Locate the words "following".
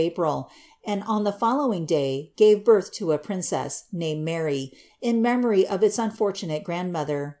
1.31-1.85